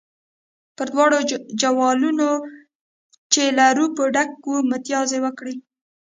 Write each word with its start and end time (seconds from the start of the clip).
پر 0.77 0.87
دواړو 0.93 1.17
جوالونو 1.61 2.29
چې 3.33 3.43
له 3.57 3.65
روپو 3.77 4.03
ډک 4.15 4.31
وو 4.47 4.57
متیازې 4.71 5.19
وکړې. 5.25 5.55